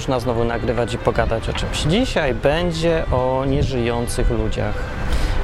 [0.00, 1.82] Można znowu nagrywać i pogadać o czymś.
[1.82, 4.74] Dzisiaj będzie o nieżyjących ludziach.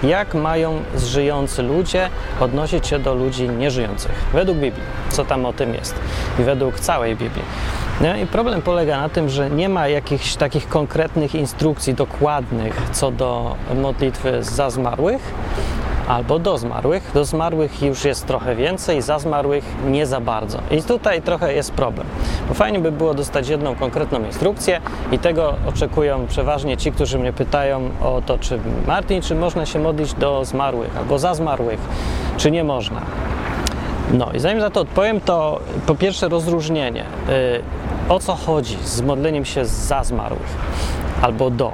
[0.03, 2.09] Jak mają żyjący ludzie
[2.41, 4.13] odnosić się do ludzi nieżyjących?
[4.33, 5.95] Według Biblii, co tam o tym jest
[6.39, 7.45] i według całej Biblii.
[8.01, 13.11] No i problem polega na tym, że nie ma jakichś takich konkretnych instrukcji dokładnych co
[13.11, 15.35] do modlitwy za zmarłych,
[16.09, 17.11] albo do zmarłych.
[17.15, 20.59] Do zmarłych już jest trochę więcej, za zmarłych nie za bardzo.
[20.71, 22.07] I tutaj trochę jest problem.
[22.49, 24.81] Bo fajnie by było dostać jedną konkretną instrukcję
[25.13, 29.79] i tego oczekują przeważnie ci, którzy mnie pytają o to, czy Martin, czy można się
[29.79, 31.81] modlić do zmarłych albo za zmarłych,
[32.37, 33.01] czy nie można.
[34.13, 37.05] No i zanim za to odpowiem, to po pierwsze rozróżnienie.
[37.29, 37.63] Yy,
[38.09, 40.57] o co chodzi z modleniem się za zmarłych
[41.23, 41.73] albo do.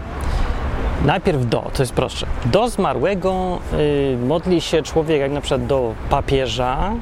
[1.05, 2.27] Najpierw do, to jest prostsze.
[2.47, 6.93] Do zmarłego y, modli się człowiek, jak na przykład do papieża,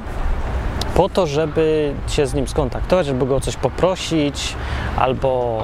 [0.95, 4.55] po to, żeby się z nim skontaktować, żeby go o coś poprosić,
[4.97, 5.63] albo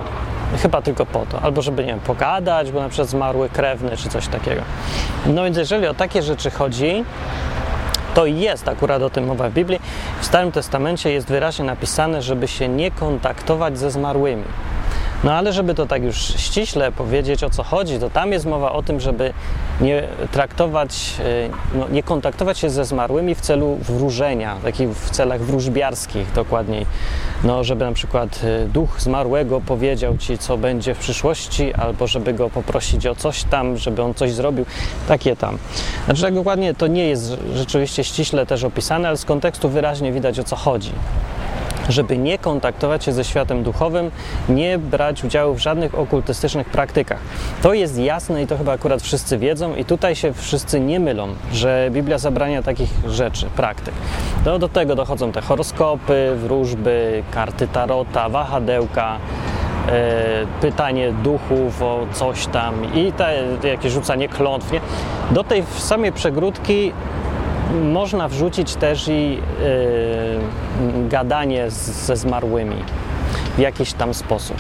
[0.62, 4.10] chyba tylko po to, albo żeby, nie wiem, pogadać, bo na przykład zmarły krewny, czy
[4.10, 4.62] coś takiego.
[5.26, 7.04] No więc jeżeli o takie rzeczy chodzi,
[8.14, 9.80] to jest akurat o tym mowa w Biblii.
[10.20, 14.44] W Starym Testamencie jest wyraźnie napisane, żeby się nie kontaktować ze zmarłymi.
[15.24, 18.72] No ale żeby to tak już ściśle powiedzieć o co chodzi, to tam jest mowa
[18.72, 19.34] o tym, żeby
[19.82, 21.14] nie traktować,
[21.76, 26.86] no, nie kontaktować się ze zmarłymi w celu wróżenia, takich w celach wróżbiarskich dokładniej.
[27.44, 28.42] No, żeby na przykład
[28.74, 33.78] duch zmarłego powiedział ci, co będzie w przyszłości, albo żeby go poprosić o coś tam,
[33.78, 34.66] żeby on coś zrobił.
[35.08, 35.58] Takie tam.
[36.06, 40.40] Znaczy, tak dokładnie to nie jest rzeczywiście ściśle też opisane, ale z kontekstu wyraźnie widać
[40.40, 40.92] o co chodzi
[41.90, 44.12] żeby nie kontaktować się ze światem duchowym,
[44.50, 47.20] nie brać udziału w żadnych okultystycznych praktykach.
[47.62, 51.28] To jest jasne i to chyba akurat wszyscy wiedzą i tutaj się wszyscy nie mylą,
[51.54, 53.94] że Biblia zabrania takich rzeczy, praktyk.
[54.46, 59.18] No, do tego dochodzą te horoskopy, wróżby, karty tarota, wahadełka,
[59.88, 64.72] e, pytanie duchów o coś tam i te, jakieś rzucanie klątw.
[64.72, 64.80] Nie?
[65.32, 66.92] Do tej samej przegródki
[67.84, 69.40] można wrzucić też i yy,
[71.10, 72.76] gadanie z, ze zmarłymi
[73.58, 74.58] w jakiś tam sposób.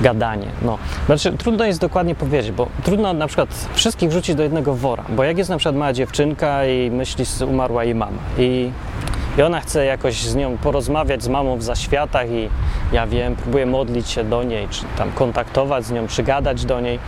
[0.00, 0.46] Gadanie.
[0.62, 0.78] No.
[1.06, 5.24] Znaczy, trudno jest dokładnie powiedzieć, bo trudno na przykład wszystkich wrzucić do jednego wora, bo
[5.24, 8.70] jak jest na przykład mała dziewczynka i myśli, umarła jej mama i,
[9.38, 12.48] i ona chce jakoś z nią porozmawiać z mamą w zaświatach i
[12.92, 16.80] ja wiem, próbuje modlić się do niej, czy tam kontaktować z nią, czy gadać do
[16.80, 16.98] niej,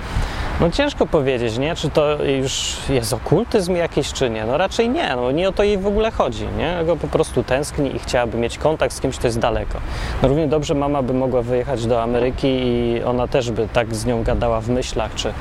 [0.60, 1.74] no ciężko powiedzieć, nie?
[1.74, 4.46] Czy to już jest okultyzm jakiś, czy nie?
[4.46, 6.84] No raczej nie, no nie o to jej w ogóle chodzi, nie?
[6.86, 9.78] Go po prostu tęskni i chciałaby mieć kontakt z kimś, kto jest daleko.
[10.22, 14.06] No równie dobrze mama by mogła wyjechać do Ameryki i ona też by tak z
[14.06, 15.32] nią gadała w myślach, czy,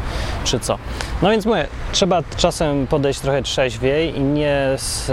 [0.43, 0.77] czy co.
[1.21, 5.05] No więc mówię, trzeba czasem podejść trochę trzeźwiej i nie z,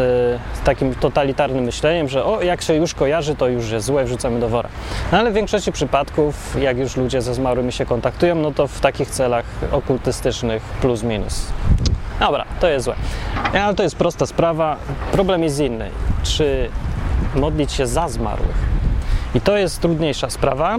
[0.54, 4.41] z takim totalitarnym myśleniem, że o, jak się już kojarzy, to już jest złe, wrzucamy
[4.41, 4.69] do wora.
[5.12, 8.81] No ale w większości przypadków, jak już ludzie ze zmarłymi się kontaktują, no to w
[8.81, 11.47] takich celach okultystycznych plus minus.
[12.20, 12.94] Dobra, to jest złe.
[13.62, 14.76] Ale to jest prosta sprawa.
[15.12, 15.91] Problem jest inny.
[16.22, 16.70] Czy
[17.34, 18.56] modlić się za zmarłych?
[19.34, 20.76] I to jest trudniejsza sprawa,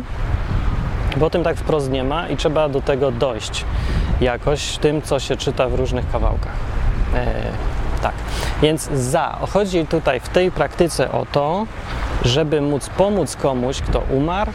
[1.18, 3.66] bo tym tak wprost nie ma i trzeba do tego dojść
[4.22, 6.56] jakoś tym, co się czyta w różnych kawałkach.
[7.16, 7.26] Eee,
[8.02, 8.14] tak,
[8.62, 9.38] więc za.
[9.53, 11.66] Chodzi tutaj w tej praktyce o to,
[12.26, 14.52] żeby móc pomóc komuś, kto umarł,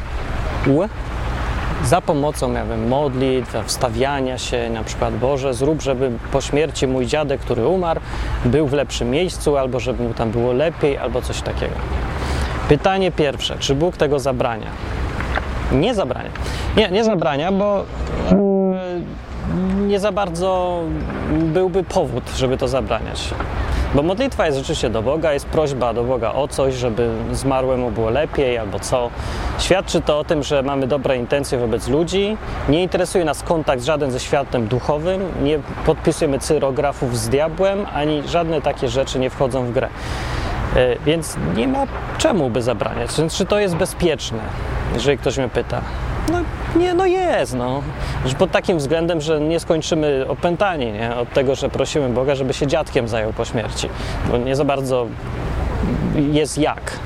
[1.84, 7.06] za pomocą ja wiem, modlitw, wstawiania się, na przykład Boże, zrób, żeby po śmierci mój
[7.06, 8.00] dziadek, który umarł,
[8.44, 11.74] był w lepszym miejscu, albo żeby mu tam było lepiej, albo coś takiego.
[12.68, 14.70] Pytanie pierwsze, czy Bóg tego zabrania?
[15.72, 16.30] Nie zabrania.
[16.76, 17.84] Nie, nie zabrania, bo
[19.90, 20.80] nie za bardzo
[21.30, 23.34] byłby powód, żeby to zabraniać.
[23.94, 28.10] Bo modlitwa jest rzeczywiście do Boga, jest prośba do Boga o coś, żeby zmarłemu było
[28.10, 29.10] lepiej albo co.
[29.58, 32.36] Świadczy to o tym, że mamy dobre intencje wobec ludzi,
[32.68, 38.60] nie interesuje nas kontakt żaden ze światem duchowym, nie podpisujemy cyrografów z diabłem, ani żadne
[38.60, 39.88] takie rzeczy nie wchodzą w grę.
[40.76, 41.86] E, więc nie ma
[42.18, 43.10] czemu by zabraniać.
[43.30, 44.38] Czy to jest bezpieczne,
[44.94, 45.80] jeżeli ktoś mnie pyta?
[46.32, 46.40] No
[46.76, 47.82] nie, no jest, no.
[48.38, 51.16] Pod takim względem, że nie skończymy opętani, nie?
[51.16, 53.88] Od tego, że prosimy Boga, żeby się dziadkiem zajął po śmierci.
[54.30, 55.06] Bo nie za bardzo
[56.32, 56.98] jest jak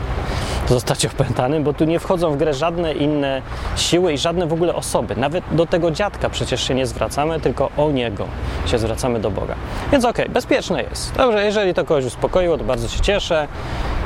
[0.69, 3.43] zostać opętanym, bo tu nie wchodzą w grę żadne inne
[3.77, 5.17] siły i żadne w ogóle osoby.
[5.17, 8.27] Nawet do tego dziadka przecież się nie zwracamy, tylko o niego
[8.67, 9.55] się zwracamy do Boga.
[9.93, 11.17] Więc okej, okay, bezpieczne jest.
[11.17, 13.49] Dobrze, jeżeli to kogoś uspokoiło, to bardzo się cieszę.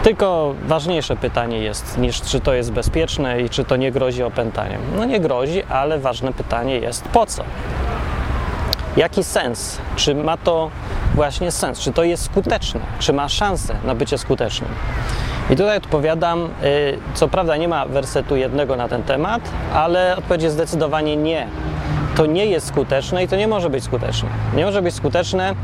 [0.02, 4.81] Tylko ważniejsze pytanie jest niż czy to jest bezpieczne i czy to nie grozi opętaniem.
[4.96, 7.44] No nie grozi, ale ważne pytanie jest po co?
[8.96, 9.78] Jaki sens?
[9.96, 10.70] Czy ma to
[11.14, 11.81] właśnie sens?
[11.81, 12.81] Czy to jest skuteczne?
[12.99, 14.70] Czy ma szansę na bycie skutecznym?
[15.50, 19.43] I tutaj odpowiadam, y, co prawda nie ma wersetu jednego na ten temat,
[19.75, 21.47] ale odpowiedź jest zdecydowanie nie.
[22.17, 24.29] To nie jest skuteczne i to nie może być skuteczne.
[24.56, 25.55] Nie może być skuteczne,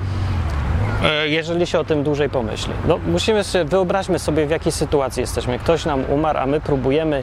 [1.25, 2.73] y, jeżeli się o tym dłużej pomyśli.
[2.89, 5.59] No, musimy sobie, wyobraźmy sobie, w jakiej sytuacji jesteśmy.
[5.59, 7.23] Ktoś nam umarł, a my próbujemy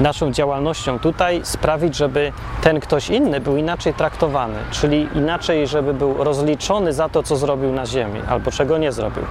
[0.00, 2.32] naszą działalnością tutaj sprawić, żeby
[2.62, 7.72] ten ktoś inny był inaczej traktowany, czyli inaczej, żeby był rozliczony za to, co zrobił
[7.72, 9.22] na ziemi albo czego nie zrobił.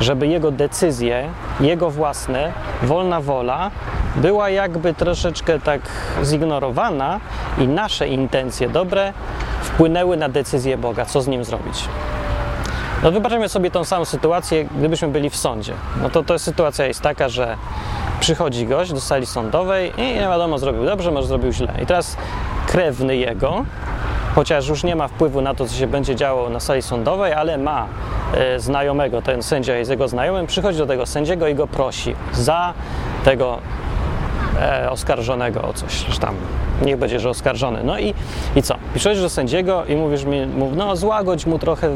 [0.00, 1.28] Żeby jego decyzje,
[1.60, 2.52] jego własne,
[2.82, 3.70] wolna wola
[4.16, 5.80] była jakby troszeczkę tak
[6.24, 7.20] zignorowana
[7.58, 9.12] i nasze intencje dobre
[9.62, 11.84] wpłynęły na decyzję Boga, co z nim zrobić.
[13.02, 15.74] No wybaczymy sobie tą samą sytuację, gdybyśmy byli w sądzie.
[16.02, 17.56] No to, to sytuacja jest taka, że
[18.20, 21.72] przychodzi gość do sali sądowej i nie wiadomo, zrobił dobrze, może zrobił źle.
[21.82, 22.16] I teraz
[22.66, 23.64] krewny jego,
[24.34, 27.58] chociaż już nie ma wpływu na to, co się będzie działo na sali sądowej, ale
[27.58, 27.86] ma
[28.56, 32.74] znajomego, ten sędzia jest jego znajomym, przychodzi do tego sędziego i go prosi za
[33.24, 33.58] tego
[34.60, 36.34] e, oskarżonego o coś, że tam
[36.82, 37.84] niech będzie, że oskarżony.
[37.84, 38.14] No i,
[38.56, 38.74] i co?
[38.94, 41.90] Piszesz do sędziego i mówisz mi, mów, no złagodź mu trochę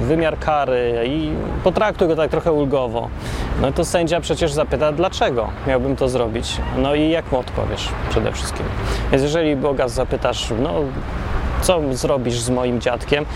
[0.00, 1.30] wymiar kary i
[1.64, 3.08] potraktuj go tak trochę ulgowo.
[3.60, 6.56] No to sędzia przecież zapyta, dlaczego miałbym to zrobić?
[6.78, 8.66] No i jak mu odpowiesz przede wszystkim?
[9.10, 10.74] Więc jeżeli Boga zapytasz, no
[11.62, 13.26] co zrobisz z moim dziadkiem,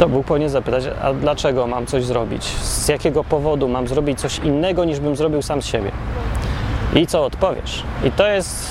[0.00, 2.44] to Bóg powinien zapytać, a dlaczego mam coś zrobić?
[2.44, 5.90] Z jakiego powodu mam zrobić coś innego, niż bym zrobił sam z siebie?
[6.94, 7.82] I co odpowiesz?
[8.04, 8.66] I to jest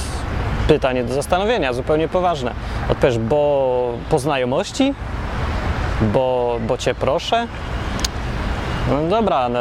[0.67, 2.53] pytanie do zastanowienia, zupełnie poważne.
[2.89, 4.93] Odpowiesz, bo po znajomości?
[6.01, 7.47] Bo, bo cię proszę?
[8.89, 9.59] No dobra, no,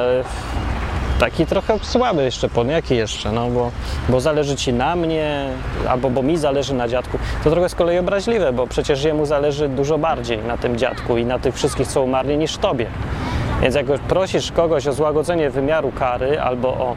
[1.18, 3.70] taki trochę słaby jeszcze, pod jaki jeszcze, no bo,
[4.08, 5.48] bo zależy ci na mnie,
[5.88, 7.18] albo bo mi zależy na dziadku.
[7.44, 11.24] To trochę z kolei obraźliwe, bo przecież jemu zależy dużo bardziej na tym dziadku i
[11.24, 12.86] na tych wszystkich, co umarli, niż tobie.
[13.62, 16.96] Więc jak prosisz kogoś o złagodzenie wymiaru kary albo o,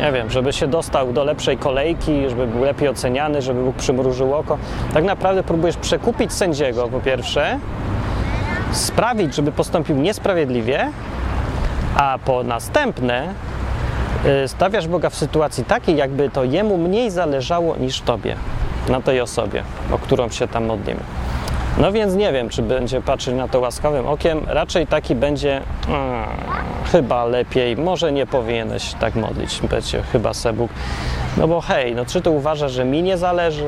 [0.00, 4.34] nie wiem, żeby się dostał do lepszej kolejki, żeby był lepiej oceniany, żeby Bóg przymrużył
[4.34, 4.58] oko,
[4.94, 7.58] tak naprawdę próbujesz przekupić sędziego po pierwsze,
[8.72, 10.90] sprawić, żeby postąpił niesprawiedliwie,
[11.96, 13.34] a po następne
[14.44, 18.36] y, stawiasz Boga w sytuacji takiej, jakby to jemu mniej zależało niż tobie,
[18.88, 21.00] na tej osobie, o którą się tam modlimy.
[21.78, 24.40] No więc nie wiem, czy będzie patrzeć na to łaskawym okiem.
[24.46, 26.26] Raczej taki będzie hmm,
[26.92, 30.70] chyba lepiej, może nie powinieneś tak modlić, będzie chyba Sebuk.
[31.36, 33.64] No bo hej, no czy ty uważasz, że mi nie zależy?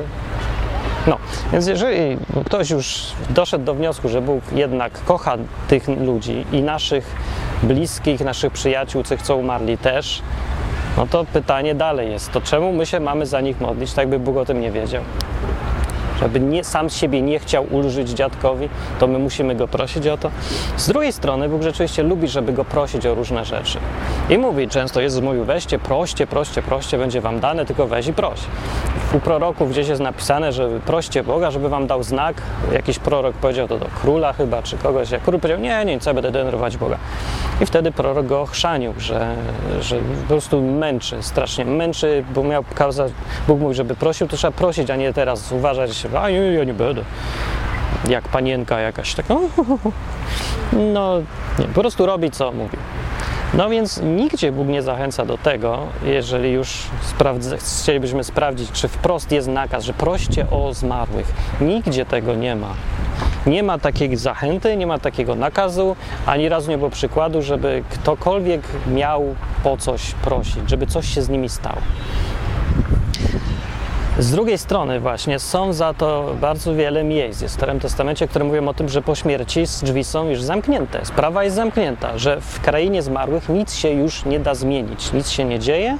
[1.07, 1.17] No,
[1.51, 5.37] więc jeżeli ktoś już doszedł do wniosku, że Bóg jednak kocha
[5.67, 7.15] tych ludzi i naszych
[7.63, 10.21] bliskich, naszych przyjaciół, tych, co umarli też,
[10.97, 14.19] no to pytanie dalej jest, to czemu my się mamy za nich modlić, tak by
[14.19, 15.03] Bóg o tym nie wiedział?
[16.23, 18.69] żeby nie, sam siebie nie chciał ulżyć dziadkowi,
[18.99, 20.31] to my musimy go prosić o to.
[20.77, 23.79] Z drugiej strony Bóg rzeczywiście lubi, żeby go prosić o różne rzeczy.
[24.29, 28.13] I mówi często, Jezus mówił, weźcie, proście, proście, proście, będzie wam dane, tylko weź i
[28.13, 28.39] proś.
[29.13, 32.35] U proroków gdzieś jest napisane, że proście Boga, żeby wam dał znak.
[32.71, 35.11] Jakiś prorok powiedział to do króla chyba, czy kogoś.
[35.11, 36.97] Jak król powiedział, nie, nie, co ja będę denerwować Boga.
[37.61, 39.35] I wtedy prorok go chrzanił, że,
[39.81, 43.11] że po prostu męczy, strasznie męczy, bo miał kazać,
[43.47, 46.63] Bóg mówi, żeby prosił, to trzeba prosić, a nie teraz uważać, że a nie, ja
[46.63, 47.01] nie będę.
[48.09, 49.35] Jak panienka jakaś taka.
[50.93, 51.17] No,
[51.59, 52.77] nie, po prostu robi co mówi.
[53.57, 56.83] No więc nigdzie Bóg nie zachęca do tego, jeżeli już
[57.81, 61.33] chcielibyśmy sprawdzić, czy wprost jest nakaz, że proście o zmarłych.
[61.61, 62.73] Nigdzie tego nie ma.
[63.45, 65.95] Nie ma takiej zachęty, nie ma takiego nakazu,
[66.25, 71.29] ani razu nie było przykładu, żeby ktokolwiek miał po coś prosić, żeby coś się z
[71.29, 71.81] nimi stało.
[74.19, 78.67] Z drugiej strony właśnie są za to bardzo wiele miejsc w Starym Testamencie, które mówią
[78.67, 83.01] o tym, że po śmierci drzwi są już zamknięte, sprawa jest zamknięta, że w krainie
[83.01, 85.97] zmarłych nic się już nie da zmienić, nic się nie dzieje,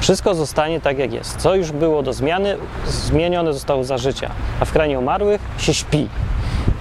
[0.00, 1.36] wszystko zostanie tak jak jest.
[1.36, 6.08] Co już było do zmiany, zmienione zostało za życia, a w krainie umarłych się śpi.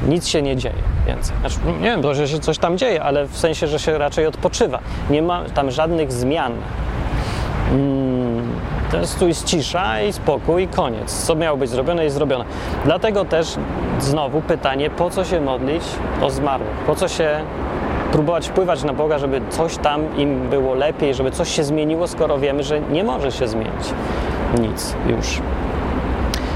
[0.08, 1.36] Nic się nie dzieje więcej.
[1.40, 4.80] Znaczy, nie wiem, że się coś tam dzieje, ale w sensie, że się raczej odpoczywa.
[5.10, 6.54] Nie ma tam żadnych zmian.
[7.70, 8.05] Hmm
[8.94, 11.26] jest, tu jest cisza i spokój i koniec.
[11.26, 12.46] Co miało być zrobione, jest zrobione.
[12.86, 13.56] Dlatego też
[14.00, 15.84] znowu pytanie, po co się modlić
[16.22, 16.70] o zmarłych?
[16.88, 17.40] Po co się
[18.12, 22.40] próbować wpływać na Boga, żeby coś tam im było lepiej, żeby coś się zmieniło, skoro
[22.40, 23.94] wiemy, że nie może się zmienić
[24.60, 25.42] nic już.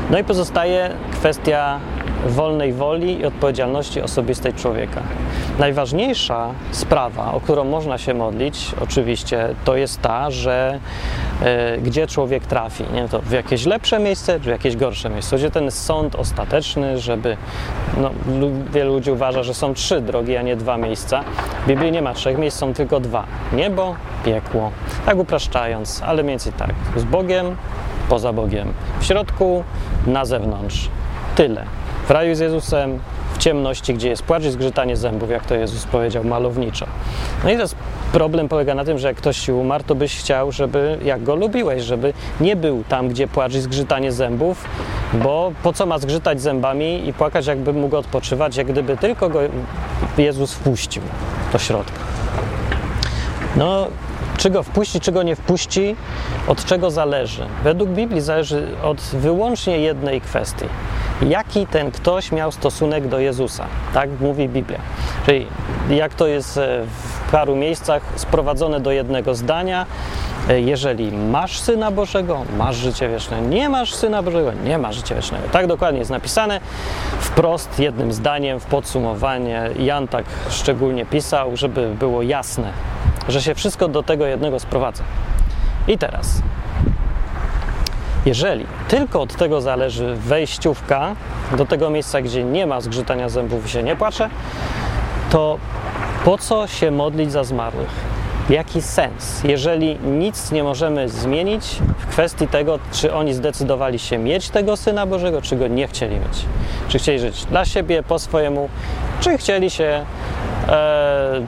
[0.10, 1.80] No i pozostaje kwestia
[2.28, 5.02] wolnej woli i odpowiedzialności osobistej człowieka.
[5.60, 10.80] Najważniejsza sprawa, o którą można się modlić, oczywiście, to jest ta, że
[11.42, 13.10] e, gdzie człowiek trafi, nie?
[13.10, 15.38] To w jakieś lepsze miejsce, czy w jakieś gorsze miejsce.
[15.38, 17.38] Gdzie ten sąd ostateczny, żeby.
[17.98, 18.10] No,
[18.74, 21.24] wielu ludzi uważa, że są trzy drogi, a nie dwa miejsca.
[21.64, 23.24] W Biblii nie ma trzech miejsc, są tylko dwa:
[23.54, 23.96] niebo,
[24.26, 24.72] piekło.
[25.06, 26.74] Tak upraszczając, ale mniej więcej tak.
[26.96, 27.56] Z Bogiem,
[28.10, 28.74] poza Bogiem.
[29.00, 29.64] W środku,
[30.08, 30.90] na zewnątrz.
[31.36, 31.66] Tyle.
[32.10, 33.00] W raju z Jezusem,
[33.34, 36.86] w ciemności, gdzie jest płacz i zgrzytanie zębów, jak to Jezus powiedział malowniczo.
[37.44, 37.76] No i teraz
[38.12, 41.36] problem polega na tym, że jak ktoś ci umarł, to byś chciał, żeby, jak go
[41.36, 44.66] lubiłeś, żeby nie był tam, gdzie płacz i zgrzytanie zębów,
[45.14, 49.40] bo po co ma zgrzytać zębami i płakać, jakby mógł odpoczywać, jak gdyby tylko go
[50.18, 51.04] Jezus wpuścił
[51.54, 52.00] do środka.
[53.56, 53.88] No,
[54.38, 55.96] czy go wpuści, czy go nie wpuści,
[56.48, 57.46] od czego zależy?
[57.64, 60.66] Według Biblii zależy od wyłącznie jednej kwestii.
[61.28, 63.66] Jaki ten ktoś miał stosunek do Jezusa?
[63.94, 64.80] Tak mówi Biblia.
[65.26, 65.48] Czyli
[65.90, 69.86] jak to jest e, w paru miejscach sprowadzone do jednego zdania,
[70.50, 73.42] e, jeżeli masz Syna Bożego, masz życie wieczne.
[73.42, 75.44] Nie masz Syna Bożego, nie masz życia wiecznego.
[75.52, 76.60] Tak dokładnie jest napisane
[77.20, 79.70] wprost, jednym zdaniem, w podsumowanie.
[79.80, 82.74] Jan tak szczególnie pisał, żeby było jasne,
[83.30, 85.04] że się wszystko do tego jednego sprowadza.
[85.88, 86.42] I teraz,
[88.30, 91.16] jeżeli tylko od tego zależy wejściówka
[91.58, 94.30] do tego miejsca, gdzie nie ma zgrzytania zębów i się nie płacze,
[95.32, 95.58] to
[96.26, 97.90] po co się modlić za zmarłych?
[98.50, 101.66] Jaki sens, jeżeli nic nie możemy zmienić
[102.00, 106.16] w kwestii tego, czy oni zdecydowali się mieć tego Syna Bożego, czy go nie chcieli
[106.16, 106.46] mieć?
[106.88, 108.70] Czy chcieli żyć dla siebie, po swojemu,
[109.22, 110.06] czy chcieli się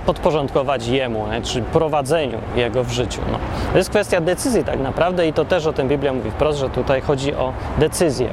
[0.05, 3.21] podporządkować Jemu, czy prowadzeniu Jego w życiu.
[3.31, 3.39] No.
[3.71, 6.69] To jest kwestia decyzji tak naprawdę i to też o tym Biblia mówi wprost, że
[6.69, 8.29] tutaj chodzi o decyzję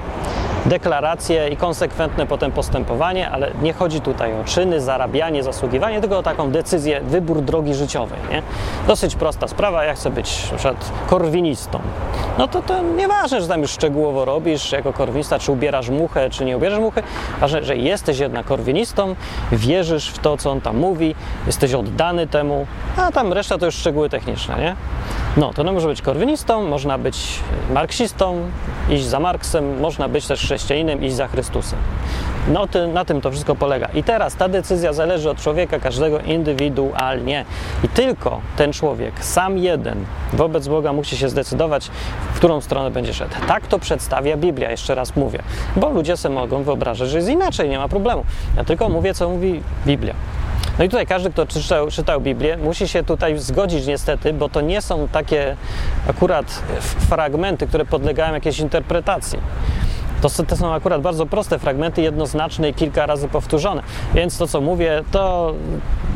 [0.67, 6.23] deklaracje i konsekwentne potem postępowanie, ale nie chodzi tutaj o czyny, zarabianie, zasługiwanie, tylko o
[6.23, 8.19] taką decyzję, wybór drogi życiowej.
[8.31, 8.43] Nie?
[8.87, 11.81] Dosyć prosta sprawa, ja chcę być na przykład korwinistą.
[12.39, 16.45] No to, to nieważne, że tam już szczegółowo robisz jako korwinista, czy ubierasz muchę, czy
[16.45, 17.03] nie ubierasz muchy,
[17.41, 19.15] ważne, że jesteś jednak korwinistą,
[19.53, 21.15] wierzysz w to, co on tam mówi,
[21.47, 22.67] jesteś oddany temu,
[22.97, 24.77] a tam reszta to już szczegóły techniczne, nie?
[25.37, 27.41] No, to no może być korwinistą, można być
[27.75, 28.51] marksistą,
[28.91, 31.79] iść za Marksem, można być też chrześcijaninem, iść za Chrystusem.
[32.49, 33.89] No, ty, na tym to wszystko polega.
[33.95, 37.45] I teraz ta decyzja zależy od człowieka, każdego indywidualnie.
[37.85, 41.91] I tylko ten człowiek, sam jeden, wobec Boga musi się zdecydować,
[42.35, 43.35] w którą stronę będzie szedł.
[43.49, 45.43] Tak to przedstawia Biblia, jeszcze raz mówię.
[45.77, 48.25] Bo ludzie sobie mogą wyobrażać, że jest inaczej, nie ma problemu.
[48.57, 50.15] Ja tylko mówię, co mówi Biblia.
[50.79, 54.61] No i tutaj każdy, kto czytał, czytał Biblię, musi się tutaj zgodzić niestety, bo to
[54.61, 55.57] nie są takie
[56.09, 59.39] akurat fragmenty, które podlegają jakiejś interpretacji.
[60.21, 63.83] To, to są akurat bardzo proste fragmenty, jednoznaczne i kilka razy powtórzone.
[64.15, 65.55] Więc to, co mówię, to,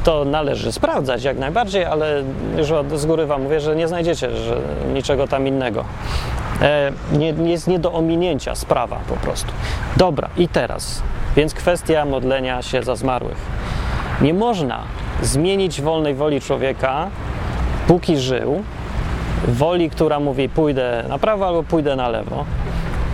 [0.04, 2.22] to należy sprawdzać jak najbardziej, ale
[2.58, 4.56] już z góry Wam mówię, że nie znajdziecie że
[4.94, 5.84] niczego tam innego.
[6.62, 9.52] E, nie, jest nie do ominięcia sprawa po prostu.
[9.96, 11.02] Dobra, i teraz,
[11.36, 13.36] więc kwestia modlenia się za zmarłych.
[14.22, 14.80] Nie można
[15.22, 17.10] zmienić wolnej woli człowieka,
[17.86, 18.62] póki żył,
[19.48, 22.44] woli, która mówi pójdę na prawo albo pójdę na lewo,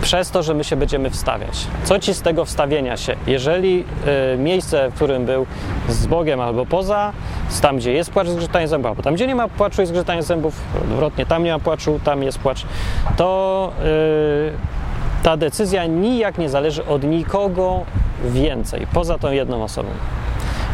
[0.01, 1.67] przez to, że my się będziemy wstawiać.
[1.83, 3.15] Co ci z tego wstawienia się?
[3.27, 3.85] Jeżeli
[4.33, 5.45] y, miejsce, w którym był
[5.89, 7.13] z Bogiem albo poza,
[7.61, 10.61] tam gdzie jest płacz zgrzytanie zębów, albo tam gdzie nie ma płaczu i zgrzytania zębów,
[10.83, 12.65] odwrotnie, tam nie ma płaczu, tam jest płacz,
[13.17, 17.81] to y, ta decyzja nijak nie zależy od nikogo
[18.25, 19.89] więcej, poza tą jedną osobą.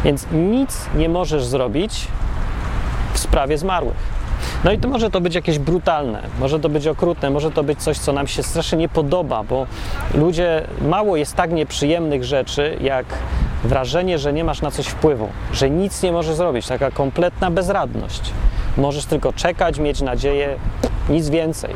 [0.06, 2.08] Więc nic nie możesz zrobić
[3.12, 3.96] w sprawie zmarłych.
[4.64, 7.82] No i to może to być jakieś brutalne, może to być okrutne, może to być
[7.82, 9.66] coś, co nam się strasznie nie podoba, bo
[10.14, 13.06] ludzie, mało jest tak nieprzyjemnych rzeczy, jak
[13.64, 18.32] wrażenie, że nie masz na coś wpływu, że nic nie możesz zrobić, taka kompletna bezradność.
[18.76, 20.56] Możesz tylko czekać, mieć nadzieję,
[21.08, 21.74] nic więcej.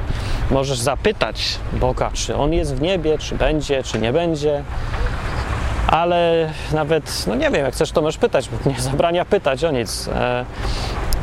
[0.50, 4.62] Możesz zapytać Boga, czy On jest w niebie, czy będzie, czy nie będzie
[5.90, 10.08] ale nawet, no nie wiem, jak chcesz, to możesz pytać, nie zabrania pytać o nic.
[10.08, 10.44] E,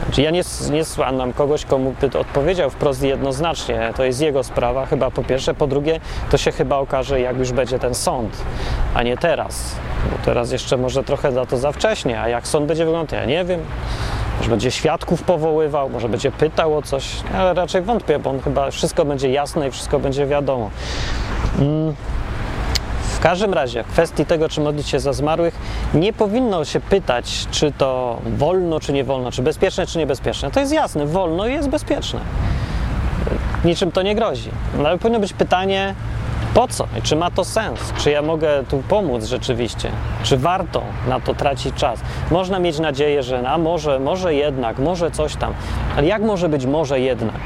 [0.05, 3.93] znaczy ja nie, nie słucham kogoś, komu by odpowiedział wprost jednoznacznie.
[3.95, 5.53] To jest jego sprawa, chyba po pierwsze.
[5.53, 8.37] Po drugie, to się chyba okaże, jak już będzie ten sąd,
[8.93, 9.75] a nie teraz.
[10.11, 13.25] Bo teraz jeszcze może trochę za to za wcześnie, a jak sąd będzie wyglądał, ja
[13.25, 13.59] nie wiem.
[14.37, 18.71] Może będzie świadków powoływał, może będzie pytał o coś, ale raczej wątpię, bo on chyba
[18.71, 20.69] wszystko będzie jasne i wszystko będzie wiadomo.
[21.59, 21.95] Mm.
[23.17, 25.55] W każdym razie, w kwestii tego, czy modlić się za zmarłych,
[25.93, 30.51] nie powinno się pytać, czy to wolno, czy nie wolno, czy bezpieczne, czy niebezpieczne.
[30.51, 32.19] To jest jasne, wolno i jest bezpieczne.
[33.65, 34.49] Niczym to nie grozi.
[34.77, 35.95] No, ale powinno być pytanie,
[36.53, 36.87] Po co?
[36.99, 37.79] I czy ma to sens?
[37.97, 39.91] Czy ja mogę tu pomóc rzeczywiście?
[40.23, 41.99] Czy warto na to tracić czas?
[42.31, 45.53] Można mieć nadzieję, że na może, może jednak, może coś tam.
[45.97, 47.39] Ale jak może być może jednak?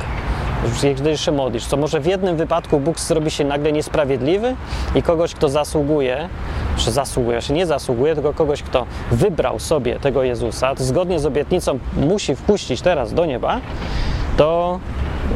[1.15, 4.56] Się modlisz, co może w jednym wypadku Bóg zrobi się nagle niesprawiedliwy
[4.96, 6.30] i kogoś, kto zasługuje,
[6.77, 11.25] czy zasługuje, się nie zasługuje, tylko kogoś, kto wybrał sobie tego Jezusa, to zgodnie z
[11.25, 13.60] obietnicą musi wpuścić teraz do nieba,
[14.38, 14.80] to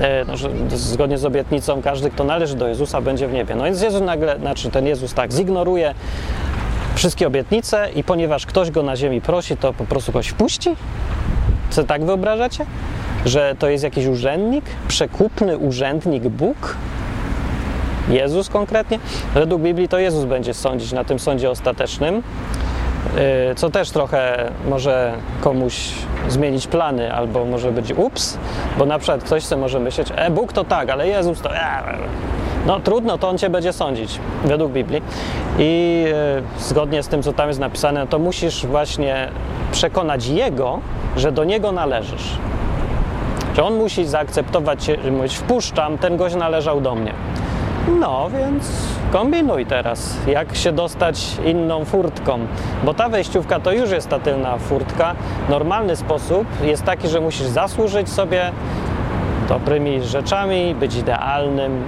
[0.01, 0.33] E, no,
[0.69, 3.55] zgodnie z obietnicą każdy, kto należy do Jezusa, będzie w niebie.
[3.55, 5.93] No więc Jezus nagle, znaczy ten Jezus tak zignoruje
[6.95, 10.75] wszystkie obietnice i ponieważ ktoś go na ziemi prosi, to po prostu kogoś wpuści?
[11.69, 12.65] Co tak wyobrażacie?
[13.25, 16.77] Że to jest jakiś urzędnik, przekupny urzędnik Bóg?
[18.09, 18.99] Jezus konkretnie?
[19.33, 22.23] Według Biblii to Jezus będzie sądzić na tym sądzie ostatecznym.
[23.51, 25.89] Y, co też trochę może komuś
[26.29, 28.37] zmienić plany, albo może być ups,
[28.77, 31.55] bo na przykład ktoś sobie może myśleć, e, Bóg to tak, ale Jezus to...
[31.55, 31.83] E,
[32.65, 35.01] no trudno, to On Cię będzie sądzić, według Biblii.
[35.59, 36.05] I
[36.57, 39.27] y, zgodnie z tym, co tam jest napisane, to musisz właśnie
[39.71, 40.79] przekonać Jego,
[41.17, 42.37] że do Niego należysz.
[43.55, 47.13] Że On musi zaakceptować, mówić, wpuszczam, ten gość należał do mnie.
[47.99, 48.71] No, więc
[49.11, 52.39] kombinuj teraz, jak się dostać inną furtką,
[52.83, 55.15] bo ta wejściówka to już jest ta tylna furtka.
[55.49, 58.51] Normalny sposób jest taki, że musisz zasłużyć sobie
[59.49, 61.83] dobrymi rzeczami, być idealnym,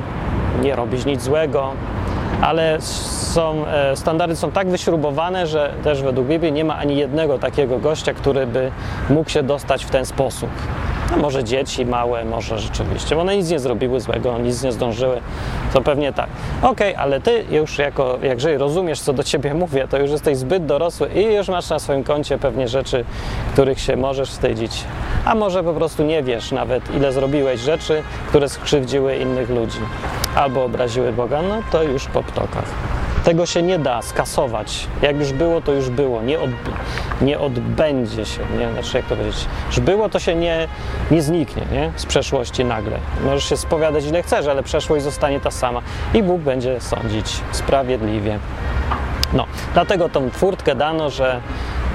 [0.61, 1.71] nie robić nic złego,
[2.41, 7.39] ale są, e, standardy są tak wyśrubowane, że też według Biblii nie ma ani jednego
[7.39, 8.71] takiego gościa, który by
[9.09, 10.49] mógł się dostać w ten sposób.
[11.11, 15.21] No może dzieci małe, może rzeczywiście, bo one nic nie zrobiły złego, nic nie zdążyły,
[15.73, 16.27] to pewnie tak.
[16.61, 20.37] Okej, okay, ale ty już jako, jakże rozumiesz, co do ciebie mówię, to już jesteś
[20.37, 23.05] zbyt dorosły i już masz na swoim koncie pewnie rzeczy,
[23.53, 24.83] których się możesz wstydzić.
[25.25, 29.79] A może po prostu nie wiesz nawet, ile zrobiłeś rzeczy, które skrzywdziły innych ludzi
[30.35, 32.86] albo obraziły Boga, no to już po ptokach.
[33.27, 34.87] Tego się nie da skasować.
[35.01, 36.21] Jak już było, to już było.
[36.21, 36.49] Nie, od,
[37.21, 38.41] nie odbędzie się.
[38.59, 38.71] Nie?
[38.71, 39.45] Znaczy, jak to powiedzieć?
[39.67, 40.67] Już było, to się nie,
[41.11, 41.91] nie zniknie nie?
[41.95, 42.97] z przeszłości nagle.
[43.23, 45.81] Możesz się spowiadać ile chcesz, ale przeszłość zostanie ta sama.
[46.13, 48.39] I Bóg będzie sądzić sprawiedliwie.
[49.33, 51.41] No, dlatego tą furtkę dano, że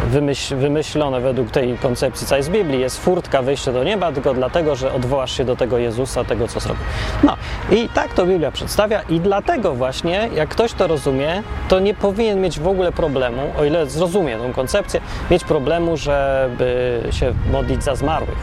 [0.07, 4.77] wymyśl, wymyślone według tej koncepcji całej z Biblii jest furtka wejścia do nieba, tylko dlatego,
[4.77, 6.85] że odwołasz się do tego Jezusa, tego co zrobił.
[7.23, 7.37] No
[7.71, 12.41] i tak to Biblia przedstawia i dlatego właśnie, jak ktoś to rozumie, to nie powinien
[12.41, 17.95] mieć w ogóle problemu, o ile zrozumie tą koncepcję, mieć problemu, żeby się modlić za
[17.95, 18.39] zmarłych,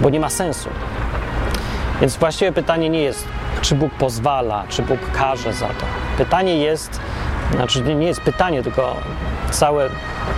[0.00, 0.68] bo nie ma sensu.
[2.00, 3.28] Więc właściwie pytanie nie jest,
[3.60, 5.84] czy Bóg pozwala, czy Bóg każe za to.
[6.18, 7.00] Pytanie jest,
[7.52, 8.96] znaczy nie jest pytanie, tylko
[9.50, 9.88] całe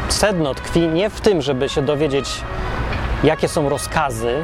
[0.08, 2.40] sedno tkwi nie w tym, żeby się dowiedzieć,
[3.24, 4.34] jakie są rozkazy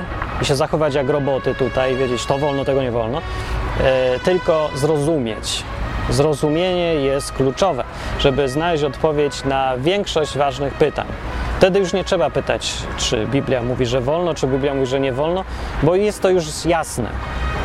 [0.42, 3.20] i się zachować jak roboty tutaj, wiedzieć to wolno, tego nie wolno,
[3.81, 5.64] e, tylko zrozumieć.
[6.11, 7.85] Zrozumienie jest kluczowe,
[8.18, 11.07] żeby znaleźć odpowiedź na większość ważnych pytań.
[11.59, 15.12] Wtedy już nie trzeba pytać, czy Biblia mówi, że wolno, czy Biblia mówi, że nie
[15.12, 15.44] wolno,
[15.83, 17.11] bo jest to już jasne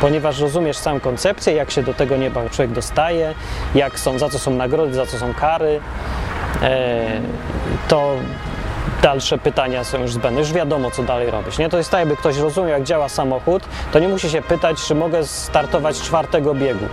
[0.00, 3.34] ponieważ rozumiesz całą koncepcję, jak się do tego nieba człowiek dostaje,
[3.74, 5.80] jak są, za co są nagrody, za co są kary,
[6.62, 7.00] e,
[7.88, 8.14] to
[9.02, 10.40] dalsze pytania są już zbędne.
[10.40, 11.58] Już wiadomo, co dalej robić.
[11.58, 11.68] Nie?
[11.68, 14.94] To jest tak, jakby ktoś rozumiał, jak działa samochód, to nie musi się pytać, czy
[14.94, 16.84] mogę startować czwartego biegu.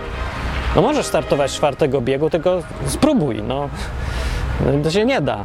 [0.76, 3.42] No możesz startować czwartego biegu, tylko spróbuj.
[3.42, 3.68] No.
[4.82, 5.44] To się nie da.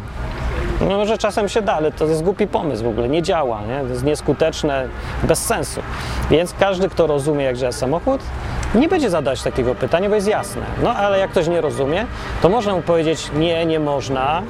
[0.82, 3.82] No może czasem się da, ale to jest głupi pomysł w ogóle, nie działa, nie?
[3.82, 4.88] to jest nieskuteczne,
[5.24, 5.82] bez sensu.
[6.32, 8.22] Więc każdy, kto rozumie, jak działa samochód,
[8.76, 10.62] nie będzie zadać takiego pytania, bo jest jasne.
[10.84, 12.06] No ale jak ktoś nie rozumie,
[12.42, 14.44] to można mu powiedzieć, nie, nie można,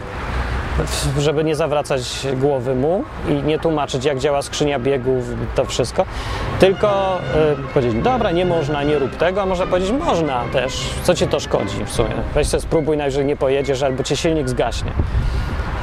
[1.20, 5.24] żeby nie zawracać głowy mu i nie tłumaczyć, jak działa skrzynia biegów,
[5.56, 6.06] to wszystko,
[6.60, 7.20] tylko
[7.70, 11.28] y, powiedzieć, dobra, nie można, nie rób tego, a może powiedzieć, można też, co ci
[11.28, 12.16] to szkodzi w sumie.
[12.34, 14.92] Weź sobie spróbuj, najwyżej nie pojedziesz, albo ci silnik zgaśnie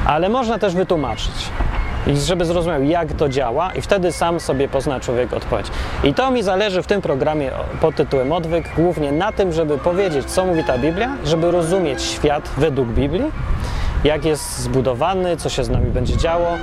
[0.05, 1.33] ale można też wytłumaczyć.
[2.07, 5.67] I żeby zrozumiał, jak to działa, i wtedy sam sobie pozna człowiek odpowiedź.
[6.03, 10.25] I to mi zależy w tym programie pod tytułem Odwyk, głównie na tym, żeby powiedzieć,
[10.25, 13.31] co mówi ta Biblia, żeby rozumieć świat według Biblii,
[14.03, 16.57] jak jest zbudowany, co się z nami będzie działo.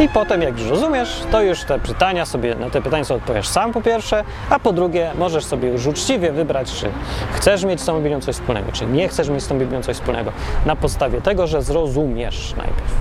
[0.00, 3.48] I potem, jak już rozumiesz, to już te pytania sobie, na te pytania sobie odpowiesz
[3.48, 6.90] sam po pierwsze, a po drugie, możesz sobie już uczciwie wybrać, czy
[7.32, 9.96] chcesz mieć z tą Biblią coś wspólnego, czy nie chcesz mieć z tą Biblią coś
[9.96, 10.32] wspólnego,
[10.66, 12.92] na podstawie tego, że zrozumiesz najpierw.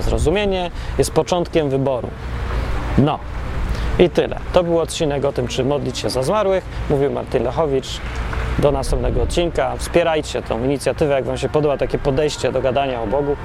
[0.00, 2.08] Zrozumienie jest początkiem wyboru.
[2.98, 3.18] No,
[3.98, 4.36] i tyle.
[4.52, 6.64] To był odcinek o tym, czy modlić się za zmarłych.
[6.90, 8.00] Mówił Martin Lechowicz
[8.58, 9.76] do następnego odcinka.
[9.78, 13.36] Wspierajcie tą inicjatywę, jak Wam się podoba takie podejście do gadania o Bogu.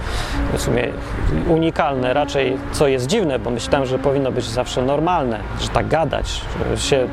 [0.53, 0.87] W sumie
[1.47, 6.41] unikalne raczej, co jest dziwne, bo myślałem, że powinno być zawsze normalne, że tak gadać,
[6.75, 7.07] się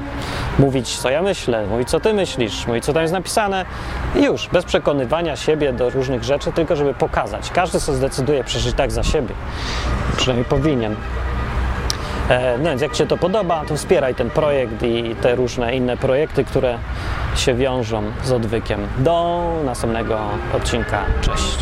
[0.58, 3.64] mówić, co ja myślę, mówić, co ty myślisz, mówić, co tam jest napisane
[4.16, 7.50] i już, bez przekonywania siebie do różnych rzeczy, tylko żeby pokazać.
[7.50, 9.34] Każdy sobie zdecyduje przeżyć tak za siebie.
[10.16, 10.96] Przynajmniej powinien.
[12.28, 15.76] E, No więc jak Ci się to podoba, to wspieraj ten projekt i te różne
[15.76, 16.78] inne projekty, które
[17.36, 18.80] się wiążą z odwykiem.
[18.98, 20.18] Do następnego
[20.54, 21.04] odcinka.
[21.20, 21.58] Cześć.